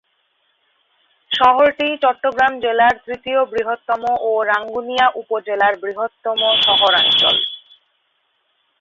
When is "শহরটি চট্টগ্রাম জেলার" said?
1.31-2.95